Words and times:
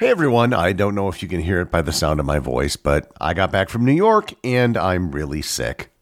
Hey 0.00 0.08
everyone, 0.08 0.54
I 0.54 0.72
don't 0.72 0.94
know 0.94 1.08
if 1.08 1.22
you 1.22 1.28
can 1.28 1.42
hear 1.42 1.60
it 1.60 1.70
by 1.70 1.82
the 1.82 1.92
sound 1.92 2.20
of 2.20 2.24
my 2.24 2.38
voice, 2.38 2.74
but 2.74 3.12
I 3.20 3.34
got 3.34 3.52
back 3.52 3.68
from 3.68 3.84
New 3.84 3.92
York 3.92 4.32
and 4.42 4.74
I'm 4.78 5.12
really 5.12 5.42
sick. 5.42 5.92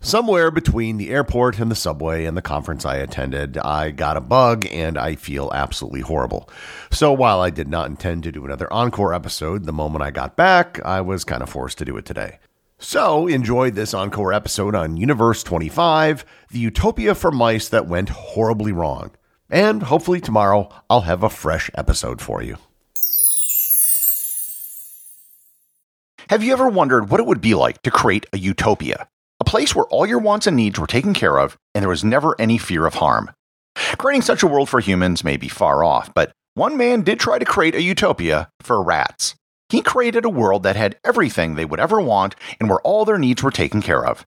Somewhere 0.00 0.50
between 0.50 0.96
the 0.96 1.10
airport 1.10 1.60
and 1.60 1.70
the 1.70 1.76
subway 1.76 2.24
and 2.24 2.36
the 2.36 2.42
conference 2.42 2.84
I 2.84 2.96
attended, 2.96 3.56
I 3.56 3.92
got 3.92 4.16
a 4.16 4.20
bug 4.20 4.66
and 4.72 4.98
I 4.98 5.14
feel 5.14 5.52
absolutely 5.54 6.00
horrible. 6.00 6.50
So 6.90 7.12
while 7.12 7.40
I 7.40 7.50
did 7.50 7.68
not 7.68 7.88
intend 7.88 8.24
to 8.24 8.32
do 8.32 8.44
another 8.44 8.66
encore 8.72 9.14
episode 9.14 9.62
the 9.64 9.72
moment 9.72 10.02
I 10.02 10.10
got 10.10 10.34
back, 10.34 10.84
I 10.84 11.00
was 11.00 11.22
kind 11.22 11.40
of 11.40 11.48
forced 11.48 11.78
to 11.78 11.84
do 11.84 11.96
it 11.98 12.04
today. 12.04 12.40
So 12.80 13.28
enjoy 13.28 13.70
this 13.70 13.94
encore 13.94 14.32
episode 14.32 14.74
on 14.74 14.96
Universe 14.96 15.44
25, 15.44 16.24
the 16.50 16.58
utopia 16.58 17.14
for 17.14 17.30
mice 17.30 17.68
that 17.68 17.86
went 17.86 18.08
horribly 18.08 18.72
wrong. 18.72 19.12
And 19.48 19.84
hopefully 19.84 20.20
tomorrow 20.20 20.68
I'll 20.90 21.02
have 21.02 21.22
a 21.22 21.30
fresh 21.30 21.70
episode 21.76 22.20
for 22.20 22.42
you. 22.42 22.56
Have 26.28 26.42
you 26.42 26.52
ever 26.52 26.68
wondered 26.68 27.08
what 27.08 27.20
it 27.20 27.26
would 27.26 27.40
be 27.40 27.54
like 27.54 27.80
to 27.82 27.90
create 27.92 28.26
a 28.32 28.38
utopia? 28.38 29.06
A 29.38 29.44
place 29.44 29.76
where 29.76 29.84
all 29.86 30.06
your 30.06 30.18
wants 30.18 30.48
and 30.48 30.56
needs 30.56 30.76
were 30.76 30.88
taken 30.88 31.14
care 31.14 31.38
of 31.38 31.56
and 31.72 31.82
there 31.82 31.88
was 31.88 32.02
never 32.02 32.34
any 32.40 32.58
fear 32.58 32.84
of 32.84 32.94
harm. 32.94 33.30
Creating 33.96 34.22
such 34.22 34.42
a 34.42 34.48
world 34.48 34.68
for 34.68 34.80
humans 34.80 35.22
may 35.22 35.36
be 35.36 35.46
far 35.46 35.84
off, 35.84 36.12
but 36.14 36.32
one 36.54 36.76
man 36.76 37.02
did 37.02 37.20
try 37.20 37.38
to 37.38 37.44
create 37.44 37.76
a 37.76 37.82
utopia 37.82 38.48
for 38.60 38.82
rats. 38.82 39.36
He 39.68 39.82
created 39.82 40.24
a 40.24 40.28
world 40.28 40.64
that 40.64 40.74
had 40.74 40.98
everything 41.04 41.54
they 41.54 41.64
would 41.64 41.78
ever 41.78 42.00
want 42.00 42.34
and 42.58 42.68
where 42.68 42.80
all 42.80 43.04
their 43.04 43.18
needs 43.18 43.44
were 43.44 43.52
taken 43.52 43.80
care 43.80 44.04
of. 44.04 44.26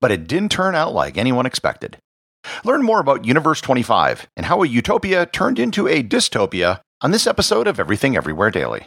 But 0.00 0.12
it 0.12 0.26
didn't 0.26 0.52
turn 0.52 0.74
out 0.74 0.94
like 0.94 1.18
anyone 1.18 1.44
expected. 1.44 1.98
Learn 2.64 2.82
more 2.82 3.00
about 3.00 3.26
Universe 3.26 3.60
25 3.60 4.26
and 4.38 4.46
how 4.46 4.62
a 4.62 4.66
utopia 4.66 5.26
turned 5.26 5.58
into 5.58 5.86
a 5.86 6.02
dystopia 6.02 6.80
on 7.02 7.10
this 7.10 7.26
episode 7.26 7.66
of 7.66 7.78
Everything 7.78 8.16
Everywhere 8.16 8.50
Daily. 8.50 8.86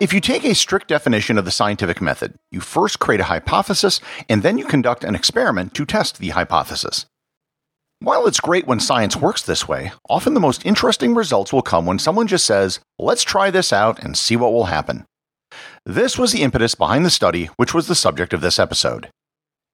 If 0.00 0.14
you 0.14 0.20
take 0.22 0.46
a 0.46 0.54
strict 0.54 0.88
definition 0.88 1.36
of 1.36 1.44
the 1.44 1.50
scientific 1.50 2.00
method, 2.00 2.34
you 2.50 2.60
first 2.60 3.00
create 3.00 3.20
a 3.20 3.24
hypothesis 3.24 4.00
and 4.30 4.42
then 4.42 4.56
you 4.56 4.64
conduct 4.64 5.04
an 5.04 5.14
experiment 5.14 5.74
to 5.74 5.84
test 5.84 6.18
the 6.18 6.30
hypothesis. 6.30 7.04
While 7.98 8.26
it's 8.26 8.40
great 8.40 8.66
when 8.66 8.80
science 8.80 9.14
works 9.14 9.42
this 9.42 9.68
way, 9.68 9.92
often 10.08 10.32
the 10.32 10.40
most 10.40 10.64
interesting 10.64 11.14
results 11.14 11.52
will 11.52 11.60
come 11.60 11.84
when 11.84 11.98
someone 11.98 12.28
just 12.28 12.46
says, 12.46 12.80
let's 12.98 13.22
try 13.22 13.50
this 13.50 13.74
out 13.74 14.02
and 14.02 14.16
see 14.16 14.36
what 14.36 14.54
will 14.54 14.64
happen. 14.64 15.04
This 15.84 16.16
was 16.16 16.32
the 16.32 16.44
impetus 16.44 16.74
behind 16.74 17.04
the 17.04 17.10
study, 17.10 17.50
which 17.56 17.74
was 17.74 17.86
the 17.86 17.94
subject 17.94 18.32
of 18.32 18.40
this 18.40 18.58
episode. 18.58 19.10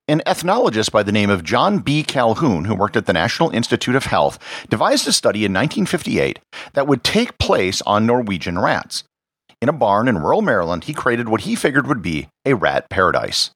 An 0.08 0.22
ethnologist 0.26 0.90
by 0.90 1.04
the 1.04 1.12
name 1.12 1.30
of 1.30 1.44
John 1.44 1.78
B. 1.78 2.02
Calhoun, 2.02 2.64
who 2.64 2.74
worked 2.74 2.96
at 2.96 3.06
the 3.06 3.12
National 3.12 3.50
Institute 3.50 3.94
of 3.94 4.06
Health, 4.06 4.40
devised 4.68 5.06
a 5.06 5.12
study 5.12 5.44
in 5.44 5.52
1958 5.52 6.40
that 6.72 6.88
would 6.88 7.04
take 7.04 7.38
place 7.38 7.80
on 7.82 8.06
Norwegian 8.06 8.58
rats. 8.58 9.04
In 9.66 9.70
a 9.70 9.72
barn 9.72 10.06
in 10.06 10.18
rural 10.18 10.42
Maryland, 10.42 10.84
he 10.84 10.94
created 10.94 11.28
what 11.28 11.40
he 11.40 11.56
figured 11.56 11.88
would 11.88 12.00
be 12.00 12.28
a 12.44 12.54
rat 12.54 12.88
paradise. 12.88 13.50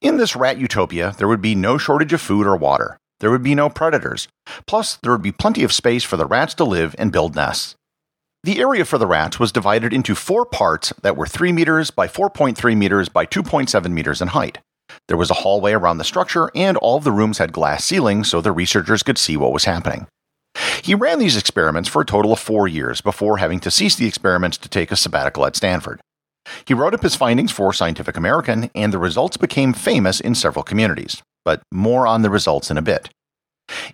In 0.00 0.16
this 0.16 0.34
rat 0.34 0.58
utopia, 0.58 1.14
there 1.18 1.28
would 1.28 1.40
be 1.40 1.54
no 1.54 1.78
shortage 1.78 2.12
of 2.12 2.20
food 2.20 2.48
or 2.48 2.56
water. 2.56 2.98
There 3.20 3.30
would 3.30 3.44
be 3.44 3.54
no 3.54 3.68
predators. 3.68 4.26
Plus, 4.66 4.96
there 4.96 5.12
would 5.12 5.22
be 5.22 5.30
plenty 5.30 5.62
of 5.62 5.72
space 5.72 6.02
for 6.02 6.16
the 6.16 6.26
rats 6.26 6.52
to 6.54 6.64
live 6.64 6.96
and 6.98 7.12
build 7.12 7.36
nests. 7.36 7.76
The 8.42 8.58
area 8.58 8.84
for 8.84 8.98
the 8.98 9.06
rats 9.06 9.38
was 9.38 9.52
divided 9.52 9.92
into 9.92 10.16
four 10.16 10.46
parts 10.46 10.92
that 11.02 11.16
were 11.16 11.28
3 11.28 11.52
meters 11.52 11.92
by 11.92 12.08
4.3 12.08 12.76
meters 12.76 13.08
by 13.08 13.24
2.7 13.24 13.92
meters 13.92 14.20
in 14.20 14.26
height. 14.26 14.58
There 15.06 15.16
was 15.16 15.30
a 15.30 15.42
hallway 15.44 15.74
around 15.74 15.98
the 15.98 16.04
structure, 16.04 16.50
and 16.56 16.76
all 16.78 16.96
of 16.96 17.04
the 17.04 17.12
rooms 17.12 17.38
had 17.38 17.52
glass 17.52 17.84
ceilings 17.84 18.28
so 18.28 18.40
the 18.40 18.50
researchers 18.50 19.04
could 19.04 19.16
see 19.16 19.36
what 19.36 19.52
was 19.52 19.64
happening. 19.64 20.08
He 20.82 20.94
ran 20.94 21.18
these 21.18 21.36
experiments 21.36 21.88
for 21.88 22.02
a 22.02 22.06
total 22.06 22.32
of 22.32 22.38
four 22.38 22.68
years 22.68 23.00
before 23.00 23.38
having 23.38 23.60
to 23.60 23.70
cease 23.70 23.96
the 23.96 24.06
experiments 24.06 24.56
to 24.58 24.68
take 24.68 24.90
a 24.90 24.96
sabbatical 24.96 25.46
at 25.46 25.56
Stanford. 25.56 26.00
He 26.64 26.74
wrote 26.74 26.94
up 26.94 27.02
his 27.02 27.16
findings 27.16 27.52
for 27.52 27.72
Scientific 27.72 28.16
American, 28.16 28.70
and 28.74 28.92
the 28.92 28.98
results 28.98 29.36
became 29.36 29.72
famous 29.72 30.20
in 30.20 30.34
several 30.34 30.62
communities. 30.62 31.22
But 31.44 31.62
more 31.72 32.06
on 32.06 32.22
the 32.22 32.30
results 32.30 32.70
in 32.70 32.78
a 32.78 32.82
bit. 32.82 33.10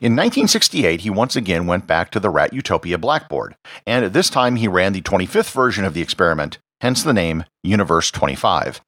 In 0.01 0.13
1968, 0.13 1.01
he 1.01 1.11
once 1.11 1.35
again 1.35 1.67
went 1.67 1.87
back 1.87 2.11
to 2.11 2.21
the 2.21 2.29
Rat 2.29 2.53
Utopia 2.53 2.99
blackboard, 2.99 3.57
and 3.87 4.13
this 4.13 4.29
time 4.29 4.57
he 4.57 4.69
ran 4.69 4.93
the 4.93 5.01
25th 5.01 5.51
version 5.51 5.85
of 5.85 5.95
the 5.95 6.03
experiment, 6.03 6.59
hence 6.83 7.03
the 7.03 7.15
name 7.15 7.45
Universe 7.63 8.11
25. 8.11 8.83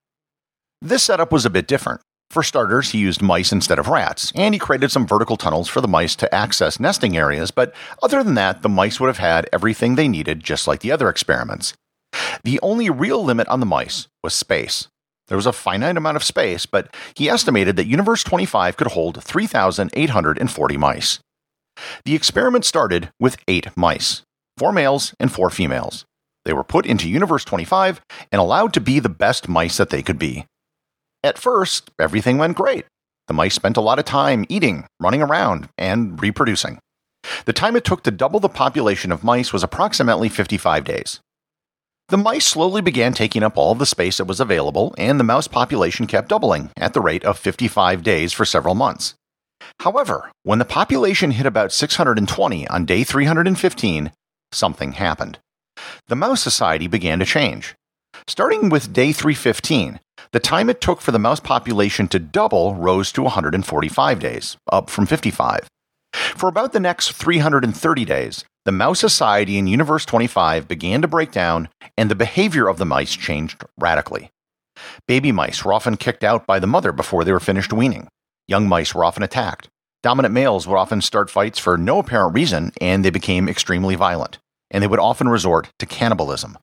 This 0.83 1.03
setup 1.03 1.33
was 1.33 1.47
a 1.47 1.51
bit 1.51 1.67
different. 1.67 2.03
For 2.31 2.43
starters, 2.43 2.91
he 2.91 2.99
used 2.99 3.23
mice 3.23 3.53
instead 3.53 3.79
of 3.79 3.89
rats, 3.89 4.33
and 4.35 4.55
he 4.55 4.59
created 4.59 4.91
some 4.91 5.07
vertical 5.07 5.37
tunnels 5.37 5.69
for 5.69 5.81
the 5.81 5.89
mice 5.89 6.17
to 6.17 6.35
access 6.35 6.81
nesting 6.81 7.17
areas, 7.17 7.51
but 7.51 7.73
other 8.03 8.23
than 8.25 8.35
that, 8.35 8.63
the 8.63 8.69
mice 8.69 8.99
would 8.99 9.07
have 9.07 9.19
had 9.19 9.49
everything 9.53 9.95
they 9.95 10.09
needed 10.09 10.43
just 10.43 10.67
like 10.67 10.81
the 10.81 10.91
other 10.91 11.09
experiments. 11.09 11.75
The 12.43 12.59
only 12.61 12.91
real 12.91 13.25
limit 13.25 13.47
on 13.49 13.61
the 13.61 13.67
mice 13.67 14.09
was 14.23 14.35
space. 14.35 14.89
There 15.29 15.37
was 15.39 15.47
a 15.47 15.53
finite 15.53 15.97
amount 15.97 16.17
of 16.17 16.25
space, 16.25 16.67
but 16.67 16.95
he 17.17 17.31
estimated 17.31 17.77
that 17.77 17.87
Universe 17.87 18.23
25 18.25 18.77
could 18.77 18.89
hold 18.89 19.23
3,840 19.23 20.77
mice. 20.77 21.21
The 22.05 22.15
experiment 22.15 22.65
started 22.65 23.11
with 23.19 23.37
eight 23.49 23.69
mice, 23.77 24.23
four 24.59 24.73
males 24.73 25.15
and 25.19 25.33
four 25.33 25.51
females. 25.51 26.05
They 26.45 26.53
were 26.53 26.65
put 26.65 26.85
into 26.85 27.09
Universe 27.09 27.45
25 27.45 28.03
and 28.31 28.41
allowed 28.41 28.75
to 28.75 28.81
be 28.81 28.99
the 28.99 29.09
best 29.09 29.49
mice 29.49 29.79
that 29.79 29.91
they 29.91 30.03
could 30.03 30.19
be. 30.19 30.47
At 31.25 31.39
first, 31.39 31.91
everything 31.99 32.37
went 32.37 32.55
great. 32.55 32.85
The 33.29 33.35
mice 33.35 33.55
spent 33.55 33.79
a 33.79 33.81
lot 33.81 33.99
of 33.99 34.05
time 34.05 34.45
eating, 34.51 34.85
running 35.01 35.23
around, 35.23 35.71
and 35.79 36.21
reproducing. 36.21 36.79
The 37.47 37.55
time 37.55 37.77
it 37.77 37.85
took 37.85 38.03
to 38.03 38.11
double 38.11 38.41
the 38.41 38.51
population 38.51 39.11
of 39.11 39.25
mice 39.25 39.51
was 39.51 39.63
approximately 39.63 40.29
55 40.29 40.85
days. 40.85 41.21
The 42.11 42.19
mice 42.19 42.45
slowly 42.45 42.83
began 42.83 43.15
taking 43.15 43.43
up 43.43 43.57
all 43.57 43.75
the 43.75 43.87
space 43.87 44.19
that 44.19 44.27
was 44.27 44.39
available, 44.39 44.95
and 44.99 45.19
the 45.19 45.25
mouse 45.25 45.49
population 45.49 46.07
kept 46.07 46.29
doubling 46.29 46.71
at 46.77 46.93
the 46.93 47.01
rate 47.01 47.25
of 47.25 47.39
55 47.39 48.03
days 48.03 48.35
for 48.35 48.45
several 48.45 48.75
months. 48.75 49.15
However, 49.81 50.31
when 50.43 50.59
the 50.59 50.67
population 50.67 51.31
hit 51.31 51.47
about 51.47 51.73
620 51.73 52.69
on 52.69 52.85
day 52.85 53.03
315, 53.03 54.13
something 54.53 54.93
happened. 54.93 55.39
The 56.09 56.17
Mouse 56.17 56.43
Society 56.43 56.87
began 56.87 57.19
to 57.21 57.25
change. 57.25 57.75
Starting 58.29 58.69
with 58.69 58.93
day 58.93 59.13
315, 59.13 60.01
the 60.35 60.41
time 60.41 60.69
it 60.69 60.81
took 60.81 61.01
for 61.01 61.13
the 61.13 61.19
mouse 61.21 61.39
population 61.39 62.09
to 62.09 62.19
double 62.19 62.75
rose 62.75 63.13
to 63.13 63.23
145 63.23 64.19
days, 64.19 64.57
up 64.73 64.91
from 64.91 65.07
55. 65.07 65.69
For 66.13 66.49
about 66.49 66.73
the 66.73 66.81
next 66.81 67.13
330 67.13 68.05
days, 68.05 68.45
the 68.65 68.73
Mouse 68.73 68.99
Society 68.99 69.59
in 69.59 69.69
Universe 69.69 70.05
25 70.05 70.67
began 70.67 71.03
to 71.03 71.09
break 71.09 71.31
down, 71.31 71.69
and 71.97 72.11
the 72.11 72.17
behavior 72.17 72.67
of 72.67 72.79
the 72.79 72.85
mice 72.85 73.15
changed 73.15 73.63
radically. 73.79 74.33
Baby 75.07 75.31
mice 75.31 75.65
were 75.65 75.73
often 75.73 75.97
kicked 75.97 76.25
out 76.25 76.49
by 76.49 76.59
the 76.59 76.67
mother 76.67 76.91
before 76.91 77.23
they 77.23 77.31
were 77.31 77.39
finished 77.39 77.73
weaning. 77.73 78.09
Young 78.49 78.67
mice 78.67 78.93
were 78.93 79.05
often 79.05 79.23
attacked. 79.23 79.69
Dominant 80.03 80.35
males 80.35 80.67
would 80.67 80.77
often 80.77 81.01
start 81.01 81.31
fights 81.31 81.61
for 81.61 81.79
no 81.79 82.01
apparent 82.01 82.35
reason, 82.35 82.73
and 82.81 83.05
they 83.05 83.11
became 83.11 83.49
extremely 83.49 83.95
violent, 83.95 84.41
and 84.73 84.83
they 84.83 84.89
would 84.89 84.99
often 84.99 85.29
resort 85.29 85.69
to 85.79 85.87
cannibalism. 85.87 86.59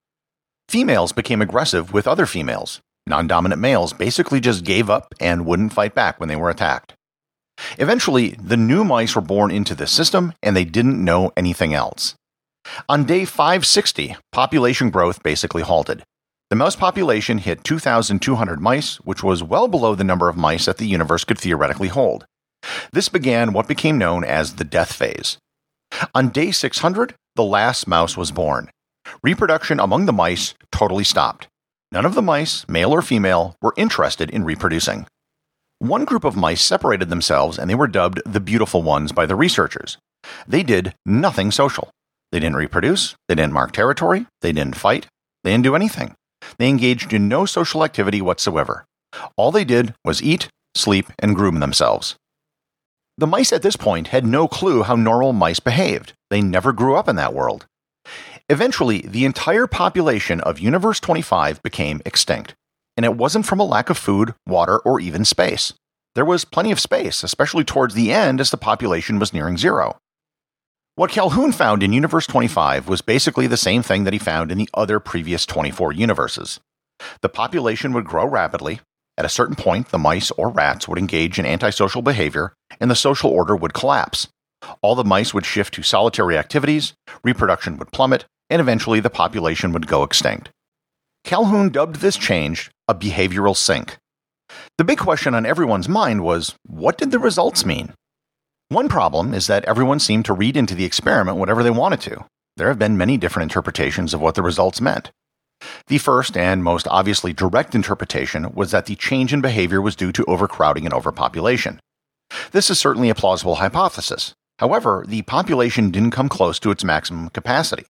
Females 0.68 1.14
became 1.14 1.42
aggressive 1.42 1.94
with 1.94 2.06
other 2.06 2.26
females. 2.26 2.82
Non 3.08 3.28
dominant 3.28 3.62
males 3.62 3.94
basically 3.94 4.40
just 4.40 4.64
gave 4.64 4.90
up 4.90 5.14
and 5.20 5.46
wouldn't 5.46 5.74
fight 5.74 5.96
back 5.96 6.20
when 6.20 6.30
they 6.30 6.36
were 6.36 6.50
attacked. 6.50 6.94
Eventually, 7.78 8.32
the 8.42 8.58
new 8.58 8.84
mice 8.84 9.16
were 9.16 9.22
born 9.22 9.52
into 9.52 9.76
the 9.76 9.88
system 9.88 10.34
and 10.42 10.56
they 10.56 10.66
didn't 10.66 11.04
know 11.04 11.32
anything 11.36 11.74
else. 11.74 12.16
On 12.88 13.04
day 13.04 13.26
560, 13.26 14.16
population 14.32 14.90
growth 14.90 15.24
basically 15.24 15.64
halted. 15.64 16.04
The 16.50 16.56
mouse 16.56 16.76
population 16.76 17.38
hit 17.38 17.64
2,200 17.64 18.60
mice, 18.60 18.98
which 18.98 19.24
was 19.24 19.42
well 19.42 19.68
below 19.68 19.96
the 19.96 20.04
number 20.04 20.30
of 20.30 20.38
mice 20.38 20.66
that 20.66 20.78
the 20.78 20.88
universe 20.88 21.24
could 21.24 21.40
theoretically 21.40 21.88
hold. 21.88 22.26
This 22.92 23.10
began 23.10 23.54
what 23.54 23.68
became 23.68 23.98
known 23.98 24.24
as 24.24 24.56
the 24.56 24.64
death 24.64 24.94
phase. 24.94 25.38
On 26.14 26.30
day 26.30 26.52
600, 26.52 27.16
the 27.36 27.44
last 27.44 27.88
mouse 27.88 28.18
was 28.18 28.32
born. 28.32 28.70
Reproduction 29.24 29.80
among 29.80 30.06
the 30.06 30.14
mice 30.14 30.54
totally 30.72 31.04
stopped. 31.04 31.48
None 31.94 32.06
of 32.06 32.16
the 32.16 32.22
mice, 32.22 32.66
male 32.70 32.92
or 32.92 33.02
female, 33.02 33.58
were 33.62 33.74
interested 33.76 34.30
in 34.30 34.46
reproducing. 34.46 35.08
One 35.80 36.06
group 36.06 36.24
of 36.24 36.38
mice 36.38 36.62
separated 36.62 37.10
themselves 37.10 37.60
and 37.60 37.70
they 37.70 37.76
were 37.76 37.88
dubbed 37.88 38.22
the 38.26 38.40
beautiful 38.40 38.82
ones 38.82 39.12
by 39.12 39.26
the 39.26 39.36
researchers. 39.36 39.98
They 40.48 40.64
did 40.64 40.94
nothing 41.06 41.52
social. 41.52 41.90
They 42.32 42.40
didn't 42.40 42.56
reproduce, 42.56 43.16
they 43.28 43.36
didn't 43.36 43.52
mark 43.52 43.74
territory, 43.74 44.26
they 44.42 44.54
didn't 44.54 44.78
fight, 44.78 45.08
they 45.44 45.52
didn't 45.52 45.66
do 45.66 45.76
anything. 45.76 46.16
They 46.58 46.70
engaged 46.70 47.12
in 47.12 47.28
no 47.28 47.46
social 47.46 47.84
activity 47.84 48.22
whatsoever. 48.22 48.86
All 49.36 49.52
they 49.52 49.66
did 49.66 49.94
was 50.06 50.24
eat, 50.24 50.48
sleep, 50.76 51.08
and 51.20 51.36
groom 51.36 51.60
themselves. 51.60 52.16
The 53.18 53.28
mice 53.28 53.52
at 53.52 53.64
this 53.64 53.76
point 53.76 54.08
had 54.08 54.26
no 54.26 54.48
clue 54.48 54.84
how 54.84 54.96
normal 54.96 55.34
mice 55.34 55.60
behaved. 55.60 56.14
They 56.30 56.42
never 56.42 56.72
grew 56.72 56.96
up 56.96 57.10
in 57.10 57.18
that 57.18 57.34
world. 57.34 57.66
Eventually, 58.52 59.02
the 59.08 59.26
entire 59.26 59.66
population 59.66 60.42
of 60.42 60.60
Universe 60.60 61.00
25 61.00 61.64
became 61.64 62.02
extinct 62.06 62.54
and 62.98 63.06
it 63.06 63.18
wasn't 63.18 63.46
from 63.46 63.60
a 63.60 63.66
lack 63.66 63.90
of 63.90 63.98
food, 63.98 64.36
water, 64.46 64.80
or 64.80 65.00
even 65.00 65.26
space. 65.26 65.74
There 66.14 66.26
was 66.26 66.46
plenty 66.46 66.72
of 66.72 66.80
space, 66.80 67.24
especially 67.24 67.64
towards 67.64 67.94
the 67.94 68.12
end 68.12 68.42
as 68.42 68.52
the 68.52 68.58
population 68.58 69.18
was 69.18 69.34
nearing 69.34 69.58
zero. 69.58 69.98
What 70.96 71.12
Calhoun 71.12 71.52
found 71.52 71.84
in 71.84 71.94
Universe 71.94 72.28
25 72.28 72.88
was 72.88 73.02
basically 73.02 73.48
the 73.48 73.58
same 73.58 73.82
thing 73.82 74.04
that 74.04 74.14
he 74.14 74.20
found 74.20 74.52
in 74.52 74.58
the 74.58 74.70
other 74.74 75.00
previous 75.00 75.46
24 75.46 75.94
universes. 75.94 76.60
The 77.22 77.30
population 77.30 77.94
would 77.94 78.06
grow 78.06 78.28
rapidly. 78.28 78.82
At 79.18 79.26
a 79.26 79.30
certain 79.30 79.56
point, 79.56 79.90
the 79.90 79.98
mice 79.98 80.32
or 80.32 80.50
rats 80.50 80.88
would 80.88 81.00
engage 81.00 81.40
in 81.40 81.46
antisocial 81.46 82.02
behavior, 82.02 82.54
and 82.80 82.92
the 82.92 82.96
social 82.96 83.32
order 83.32 83.56
would 83.56 83.74
collapse. 83.74 84.28
All 84.82 84.96
the 84.96 85.04
mice 85.04 85.34
would 85.34 85.46
shift 85.46 85.74
to 85.76 85.84
solitary 85.84 86.38
activities, 86.38 86.94
reproduction 87.24 87.78
would 87.78 87.92
plummet, 87.92 88.26
and 88.50 88.60
eventually 88.60 89.00
the 89.00 89.10
population 89.10 89.72
would 89.74 89.88
go 89.88 90.04
extinct. 90.04 90.52
Calhoun 91.24 91.70
dubbed 91.70 91.98
this 91.98 92.18
change 92.18 92.72
a 92.88 92.96
behavioral 92.96 93.56
sink. 93.56 93.98
The 94.78 94.84
big 94.84 94.98
question 94.98 95.34
on 95.34 95.46
everyone's 95.46 95.88
mind 95.88 96.24
was 96.24 96.56
what 96.66 96.98
did 96.98 97.12
the 97.12 97.20
results 97.20 97.66
mean? 97.66 97.94
One 98.70 98.90
problem 98.90 99.34
is 99.34 99.48
that 99.48 99.66
everyone 99.66 100.00
seemed 100.00 100.26
to 100.26 100.34
read 100.34 100.58
into 100.58 100.76
the 100.76 100.86
experiment 100.86 101.38
whatever 101.38 101.64
they 101.64 101.70
wanted 101.70 102.02
to. 102.02 102.26
There 102.58 102.68
have 102.68 102.80
been 102.80 102.98
many 102.98 103.18
different 103.18 103.52
interpretations 103.52 104.14
of 104.14 104.22
what 104.22 104.36
the 104.36 104.42
results 104.42 104.82
meant. 104.82 105.12
The 105.88 106.00
first 106.00 106.36
and 106.36 106.64
most 106.64 106.88
obviously 106.90 107.34
direct 107.34 107.76
interpretation 107.76 108.54
was 108.54 108.72
that 108.72 108.88
the 108.88 108.96
change 108.96 109.34
in 109.34 109.42
behavior 109.42 109.82
was 109.82 109.96
due 109.96 110.12
to 110.14 110.26
overcrowding 110.26 110.86
and 110.86 110.94
overpopulation. 110.94 111.80
This 112.52 112.70
is 112.70 112.80
certainly 112.80 113.10
a 113.10 113.16
plausible 113.16 113.56
hypothesis. 113.56 114.34
However, 114.62 115.04
the 115.06 115.24
population 115.24 115.92
didn't 115.92 116.12
come 116.12 116.30
close 116.30 116.58
to 116.60 116.72
its 116.72 116.86
maximum 116.86 117.30
capacity 117.30 117.86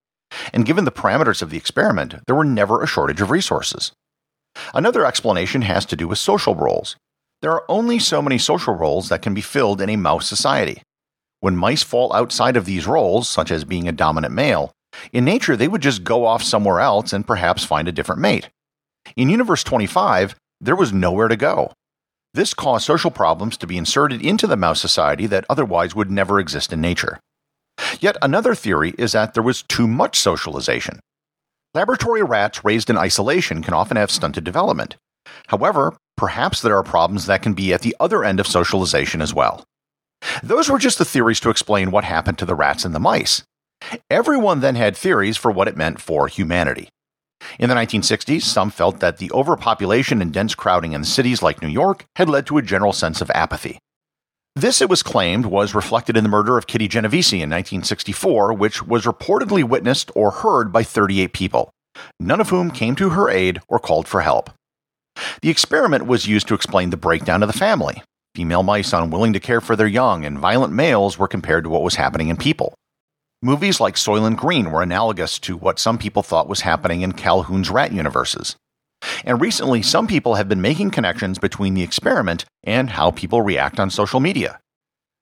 and 0.53 0.65
given 0.65 0.85
the 0.85 0.91
parameters 0.91 1.41
of 1.41 1.49
the 1.49 1.57
experiment, 1.57 2.15
there 2.25 2.35
were 2.35 2.43
never 2.43 2.81
a 2.81 2.87
shortage 2.87 3.21
of 3.21 3.31
resources. 3.31 3.91
Another 4.73 5.05
explanation 5.05 5.61
has 5.63 5.85
to 5.87 5.95
do 5.95 6.07
with 6.07 6.17
social 6.17 6.55
roles. 6.55 6.95
There 7.41 7.51
are 7.51 7.65
only 7.69 7.99
so 7.99 8.21
many 8.21 8.37
social 8.37 8.73
roles 8.73 9.09
that 9.09 9.21
can 9.21 9.33
be 9.33 9.41
filled 9.41 9.81
in 9.81 9.89
a 9.89 9.95
mouse 9.95 10.27
society. 10.27 10.81
When 11.39 11.57
mice 11.57 11.83
fall 11.83 12.13
outside 12.13 12.55
of 12.55 12.65
these 12.65 12.85
roles, 12.85 13.27
such 13.27 13.49
as 13.49 13.63
being 13.63 13.87
a 13.87 13.93
dominant 13.93 14.33
male, 14.33 14.71
in 15.11 15.25
nature 15.25 15.55
they 15.55 15.67
would 15.67 15.81
just 15.81 16.03
go 16.03 16.25
off 16.25 16.43
somewhere 16.43 16.79
else 16.79 17.13
and 17.13 17.25
perhaps 17.25 17.63
find 17.63 17.87
a 17.87 17.93
different 17.93 18.21
mate. 18.21 18.49
In 19.15 19.29
Universe 19.29 19.63
25, 19.63 20.35
there 20.59 20.75
was 20.75 20.93
nowhere 20.93 21.27
to 21.27 21.35
go. 21.35 21.71
This 22.33 22.53
caused 22.53 22.85
social 22.85 23.11
problems 23.11 23.57
to 23.57 23.67
be 23.67 23.77
inserted 23.77 24.21
into 24.21 24.47
the 24.47 24.55
mouse 24.55 24.79
society 24.79 25.27
that 25.27 25.45
otherwise 25.49 25.93
would 25.93 26.09
never 26.09 26.39
exist 26.39 26.71
in 26.71 26.79
nature. 26.79 27.19
Yet 27.99 28.15
another 28.21 28.55
theory 28.55 28.93
is 28.97 29.11
that 29.11 29.33
there 29.33 29.43
was 29.43 29.63
too 29.63 29.87
much 29.87 30.17
socialization. 30.17 30.99
Laboratory 31.73 32.23
rats 32.23 32.63
raised 32.63 32.89
in 32.89 32.97
isolation 32.97 33.61
can 33.63 33.73
often 33.73 33.97
have 33.97 34.11
stunted 34.11 34.43
development. 34.43 34.95
However, 35.47 35.97
perhaps 36.15 36.61
there 36.61 36.77
are 36.77 36.83
problems 36.83 37.25
that 37.25 37.41
can 37.41 37.53
be 37.53 37.73
at 37.73 37.81
the 37.81 37.95
other 37.99 38.23
end 38.23 38.39
of 38.39 38.47
socialization 38.47 39.21
as 39.21 39.33
well. 39.33 39.63
Those 40.43 40.69
were 40.69 40.79
just 40.79 40.97
the 40.99 41.05
theories 41.05 41.39
to 41.41 41.49
explain 41.49 41.91
what 41.91 42.03
happened 42.03 42.37
to 42.39 42.45
the 42.45 42.55
rats 42.55 42.85
and 42.85 42.93
the 42.93 42.99
mice. 42.99 43.43
Everyone 44.09 44.59
then 44.59 44.75
had 44.75 44.95
theories 44.95 45.37
for 45.37 45.51
what 45.51 45.67
it 45.67 45.75
meant 45.75 45.99
for 45.99 46.27
humanity. 46.27 46.89
In 47.59 47.69
the 47.69 47.75
1960s, 47.75 48.43
some 48.43 48.69
felt 48.69 48.99
that 48.99 49.17
the 49.17 49.31
overpopulation 49.31 50.21
and 50.21 50.33
dense 50.33 50.55
crowding 50.55 50.93
in 50.93 51.03
cities 51.03 51.41
like 51.41 51.61
New 51.61 51.67
York 51.67 52.05
had 52.15 52.29
led 52.29 52.45
to 52.47 52.57
a 52.57 52.61
general 52.61 52.93
sense 52.93 53.21
of 53.21 53.31
apathy. 53.31 53.79
This, 54.55 54.81
it 54.81 54.89
was 54.89 55.01
claimed, 55.01 55.45
was 55.45 55.73
reflected 55.73 56.17
in 56.17 56.23
the 56.23 56.29
murder 56.29 56.57
of 56.57 56.67
Kitty 56.67 56.87
Genovese 56.87 57.33
in 57.33 57.49
1964, 57.49 58.53
which 58.53 58.83
was 58.83 59.05
reportedly 59.05 59.63
witnessed 59.63 60.11
or 60.13 60.31
heard 60.31 60.73
by 60.73 60.83
38 60.83 61.31
people, 61.31 61.71
none 62.19 62.41
of 62.41 62.49
whom 62.49 62.69
came 62.69 62.95
to 62.97 63.11
her 63.11 63.29
aid 63.29 63.61
or 63.69 63.79
called 63.79 64.07
for 64.07 64.21
help. 64.21 64.49
The 65.41 65.49
experiment 65.49 66.05
was 66.05 66.27
used 66.27 66.47
to 66.49 66.53
explain 66.53 66.89
the 66.89 66.97
breakdown 66.97 67.43
of 67.43 67.47
the 67.47 67.57
family. 67.57 68.03
Female 68.35 68.63
mice 68.63 68.93
unwilling 68.93 69.33
to 69.33 69.39
care 69.39 69.61
for 69.61 69.75
their 69.75 69.87
young 69.87 70.25
and 70.25 70.39
violent 70.39 70.73
males 70.73 71.17
were 71.17 71.27
compared 71.27 71.63
to 71.63 71.69
what 71.69 71.83
was 71.83 71.95
happening 71.95 72.29
in 72.29 72.37
people. 72.37 72.73
Movies 73.43 73.79
like 73.79 73.95
Soylent 73.95 74.37
Green 74.37 74.69
were 74.69 74.83
analogous 74.83 75.39
to 75.39 75.57
what 75.57 75.79
some 75.79 75.97
people 75.97 76.21
thought 76.21 76.47
was 76.47 76.61
happening 76.61 77.01
in 77.01 77.13
Calhoun's 77.13 77.71
rat 77.71 77.91
universes. 77.91 78.55
And 79.25 79.41
recently, 79.41 79.81
some 79.81 80.05
people 80.05 80.35
have 80.35 80.47
been 80.47 80.61
making 80.61 80.91
connections 80.91 81.39
between 81.39 81.73
the 81.73 81.81
experiment 81.81 82.45
and 82.63 82.91
how 82.91 83.09
people 83.09 83.41
react 83.41 83.79
on 83.79 83.89
social 83.89 84.19
media. 84.19 84.59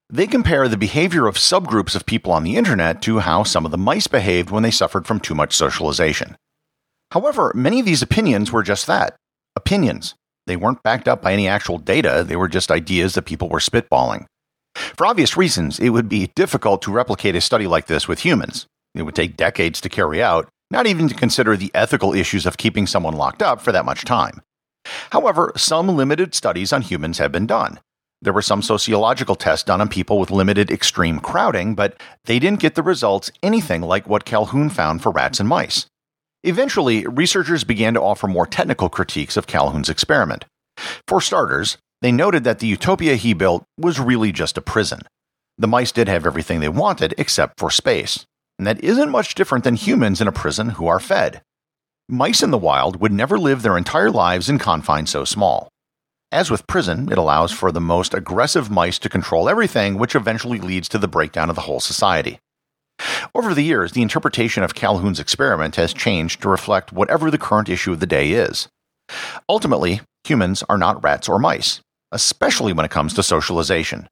They 0.09 0.27
compare 0.27 0.67
the 0.67 0.75
behavior 0.75 1.27
of 1.27 1.35
subgroups 1.37 1.95
of 1.95 2.05
people 2.05 2.33
on 2.33 2.43
the 2.43 2.57
internet 2.57 3.01
to 3.03 3.19
how 3.19 3.43
some 3.43 3.63
of 3.63 3.71
the 3.71 3.77
mice 3.77 4.07
behaved 4.07 4.49
when 4.49 4.63
they 4.63 4.71
suffered 4.71 5.07
from 5.07 5.21
too 5.21 5.35
much 5.35 5.55
socialization. 5.55 6.35
However, 7.11 7.53
many 7.55 7.79
of 7.79 7.85
these 7.85 8.01
opinions 8.01 8.51
were 8.51 8.63
just 8.63 8.85
that 8.87 9.15
opinions. 9.55 10.15
They 10.45 10.57
weren't 10.57 10.83
backed 10.83 11.07
up 11.07 11.21
by 11.21 11.31
any 11.31 11.47
actual 11.47 11.77
data, 11.77 12.25
they 12.27 12.35
were 12.35 12.49
just 12.49 12.69
ideas 12.69 13.13
that 13.13 13.21
people 13.21 13.47
were 13.47 13.59
spitballing. 13.59 14.25
For 14.95 15.05
obvious 15.05 15.37
reasons, 15.37 15.79
it 15.79 15.89
would 15.89 16.09
be 16.09 16.31
difficult 16.35 16.81
to 16.83 16.91
replicate 16.91 17.35
a 17.35 17.41
study 17.41 17.67
like 17.67 17.87
this 17.87 18.07
with 18.07 18.25
humans. 18.25 18.65
It 18.95 19.03
would 19.03 19.15
take 19.15 19.37
decades 19.37 19.81
to 19.81 19.89
carry 19.89 20.21
out, 20.21 20.49
not 20.71 20.87
even 20.87 21.07
to 21.07 21.15
consider 21.15 21.55
the 21.55 21.71
ethical 21.73 22.13
issues 22.13 22.45
of 22.45 22.57
keeping 22.57 22.87
someone 22.87 23.15
locked 23.15 23.41
up 23.41 23.61
for 23.61 23.71
that 23.71 23.85
much 23.85 24.05
time. 24.05 24.41
However, 25.11 25.51
some 25.55 25.87
limited 25.87 26.33
studies 26.33 26.73
on 26.73 26.81
humans 26.81 27.17
have 27.17 27.31
been 27.31 27.45
done. 27.45 27.79
There 28.21 28.33
were 28.33 28.41
some 28.41 28.61
sociological 28.61 29.35
tests 29.35 29.63
done 29.63 29.79
on 29.79 29.87
people 29.87 30.19
with 30.19 30.31
limited 30.31 30.69
extreme 30.69 31.19
crowding, 31.19 31.73
but 31.73 32.01
they 32.25 32.37
didn't 32.37 32.59
get 32.59 32.75
the 32.75 32.83
results 32.83 33.31
anything 33.41 33.81
like 33.81 34.09
what 34.09 34.25
Calhoun 34.25 34.69
found 34.69 35.01
for 35.01 35.11
rats 35.11 35.39
and 35.39 35.47
mice. 35.47 35.85
Eventually, 36.43 37.05
researchers 37.05 37.63
began 37.63 37.93
to 37.93 38.01
offer 38.01 38.27
more 38.27 38.45
technical 38.45 38.89
critiques 38.89 39.37
of 39.37 39.47
Calhoun's 39.47 39.89
experiment. 39.89 40.45
For 41.07 41.21
starters, 41.21 41.77
they 42.01 42.11
noted 42.11 42.43
that 42.45 42.59
the 42.59 42.67
utopia 42.67 43.15
he 43.15 43.33
built 43.33 43.65
was 43.77 43.99
really 43.99 44.31
just 44.31 44.57
a 44.57 44.61
prison. 44.61 45.01
The 45.57 45.67
mice 45.67 45.91
did 45.91 46.07
have 46.07 46.25
everything 46.25 46.61
they 46.61 46.69
wanted 46.69 47.13
except 47.17 47.59
for 47.59 47.69
space, 47.69 48.25
and 48.57 48.65
that 48.65 48.81
isn't 48.81 49.11
much 49.11 49.35
different 49.35 49.65
than 49.65 49.75
humans 49.75 50.21
in 50.21 50.27
a 50.27 50.31
prison 50.31 50.69
who 50.69 50.87
are 50.87 51.01
fed. 51.01 51.41
Mice 52.07 52.41
in 52.41 52.51
the 52.51 52.57
wild 52.57 53.01
would 53.01 53.11
never 53.11 53.37
live 53.37 53.61
their 53.61 53.77
entire 53.77 54.09
lives 54.09 54.49
in 54.49 54.57
confines 54.59 55.09
so 55.09 55.25
small. 55.25 55.67
As 56.31 56.49
with 56.49 56.67
prison, 56.67 57.11
it 57.11 57.17
allows 57.17 57.51
for 57.51 57.71
the 57.71 57.81
most 57.81 58.13
aggressive 58.13 58.69
mice 58.69 58.97
to 58.99 59.09
control 59.09 59.49
everything, 59.49 59.97
which 59.97 60.15
eventually 60.15 60.59
leads 60.59 60.87
to 60.89 60.97
the 60.97 61.07
breakdown 61.07 61.49
of 61.49 61.55
the 61.55 61.63
whole 61.63 61.79
society. 61.79 62.39
Over 63.35 63.53
the 63.53 63.63
years, 63.63 63.91
the 63.91 64.01
interpretation 64.01 64.63
of 64.63 64.75
Calhoun's 64.75 65.19
experiment 65.19 65.75
has 65.75 65.93
changed 65.93 66.41
to 66.41 66.49
reflect 66.49 66.93
whatever 66.93 67.29
the 67.29 67.37
current 67.37 67.67
issue 67.67 67.91
of 67.91 67.99
the 67.99 68.05
day 68.05 68.31
is. 68.31 68.69
Ultimately, 69.49 70.01
humans 70.23 70.63
are 70.69 70.77
not 70.77 71.03
rats 71.03 71.27
or 71.27 71.39
mice 71.39 71.81
especially 72.11 72.73
when 72.73 72.85
it 72.85 72.91
comes 72.91 73.13
to 73.13 73.23
socialization. 73.23 74.09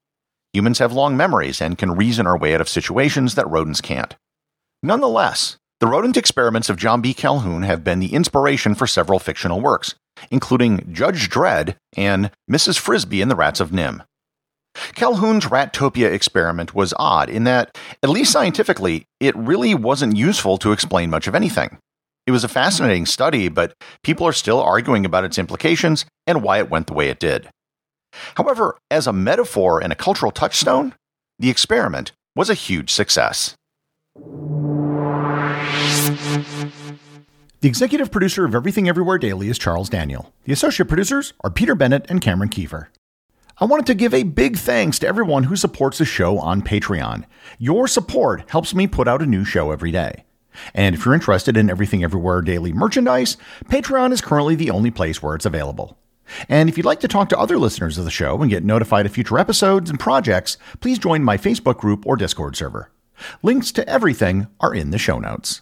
Humans 0.54 0.80
have 0.80 0.94
long 0.94 1.18
memories 1.18 1.62
and 1.62 1.78
can 1.78 1.96
reason 1.96 2.26
our 2.26 2.38
way 2.38 2.54
out 2.54 2.62
of 2.62 2.70
situations 2.70 3.36
that 3.36 3.50
rodents 3.50 3.82
can't. 3.82 4.16
Nonetheless, 4.82 5.58
the 5.80 5.88
rodent 5.88 6.18
experiments 6.18 6.70
of 6.70 6.78
John 6.78 7.02
B. 7.02 7.14
Calhoun 7.14 7.64
have 7.64 7.84
been 7.84 8.00
the 8.00 8.14
inspiration 8.14 8.74
for 8.74 8.88
several 8.88 9.20
fictional 9.20 9.62
works, 9.62 9.96
including 10.32 10.92
Judge 10.92 11.30
Dredd 11.30 11.76
and 11.96 12.32
Mrs. 12.50 12.80
Frisby 12.80 13.22
and 13.22 13.30
the 13.30 13.36
Rats 13.36 13.60
of 13.60 13.72
NIMH. 13.72 14.04
Calhoun's 14.96 15.50
Rattopia 15.50 16.12
experiment 16.12 16.74
was 16.74 16.94
odd 16.98 17.30
in 17.30 17.44
that, 17.44 17.78
at 18.04 18.10
least 18.10 18.32
scientifically, 18.32 19.06
it 19.20 19.36
really 19.36 19.74
wasn't 19.74 20.16
useful 20.16 20.58
to 20.60 20.72
explain 20.72 21.10
much 21.10 21.28
of 21.28 21.36
anything. 21.36 21.78
It 22.26 22.32
was 22.32 22.44
a 22.44 22.50
fascinating 22.50 23.06
study, 23.06 23.48
but 23.48 23.74
people 24.04 24.28
are 24.28 24.34
still 24.34 24.60
arguing 24.60 25.06
about 25.06 25.24
its 25.24 25.38
implications 25.38 26.06
and 26.26 26.44
why 26.44 26.60
it 26.60 26.70
went 26.70 26.88
the 26.88 26.94
way 26.94 27.10
it 27.10 27.20
did. 27.20 27.50
However, 28.36 28.78
as 28.90 29.08
a 29.08 29.14
metaphor 29.14 29.82
and 29.82 29.92
a 29.92 29.96
cultural 29.96 30.32
touchstone, 30.32 30.94
the 31.40 31.50
experiment 31.50 32.12
was 32.36 32.50
a 32.50 32.54
huge 32.54 32.90
success. 32.92 33.56
The 37.60 37.70
executive 37.70 38.12
producer 38.12 38.46
of 38.46 38.54
Everything 38.54 38.88
Everywhere 38.88 39.18
Daily 39.18 39.50
is 39.50 39.58
Charles 39.58 39.90
Daniel. 39.90 40.32
The 40.46 40.54
associate 40.54 40.88
producers 40.88 41.34
are 41.42 41.50
Peter 41.50 41.76
Bennett 41.76 42.06
and 42.10 42.22
Cameron 42.22 42.50
Kieffer. 42.50 42.88
I 43.60 43.66
wanted 43.66 43.88
to 43.88 43.96
give 43.96 44.14
a 44.14 44.22
big 44.22 44.58
thanks 44.58 45.00
to 45.00 45.08
everyone 45.08 45.46
who 45.46 45.56
supports 45.56 45.98
the 45.98 46.06
show 46.06 46.38
on 46.38 46.62
Patreon. 46.62 47.26
Your 47.58 47.88
support 47.88 48.44
helps 48.52 48.76
me 48.76 48.86
put 48.86 49.08
out 49.08 49.24
a 49.24 49.26
new 49.26 49.44
show 49.44 49.72
every 49.72 49.92
day. 49.92 50.26
And 50.76 50.94
if 50.94 51.04
you're 51.04 51.16
interested 51.16 51.58
in 51.58 51.70
Everything 51.70 52.04
Everywhere 52.04 52.42
Daily 52.42 52.72
merchandise, 52.72 53.38
Patreon 53.66 54.12
is 54.12 54.22
currently 54.22 54.54
the 54.54 54.70
only 54.70 54.92
place 54.92 55.24
where 55.24 55.34
it's 55.34 55.46
available. 55.46 55.98
And 56.50 56.70
if 56.70 56.78
you'd 56.78 56.86
like 56.86 57.00
to 57.02 57.08
talk 57.08 57.30
to 57.30 57.40
other 57.40 57.58
listeners 57.58 57.98
of 57.98 58.06
the 58.06 58.12
show 58.12 58.42
and 58.42 58.50
get 58.50 58.64
notified 58.64 59.06
of 59.06 59.12
future 59.12 59.38
episodes 59.38 59.90
and 59.90 60.00
projects, 60.00 60.58
please 60.80 61.00
join 61.00 61.24
my 61.24 61.38
Facebook 61.38 61.78
group 61.78 62.06
or 62.06 62.16
Discord 62.16 62.56
server. 62.56 62.92
Links 63.42 63.72
to 63.74 63.88
everything 63.90 64.48
are 64.60 64.74
in 64.74 64.92
the 64.92 64.98
show 64.98 65.20
notes. 65.20 65.62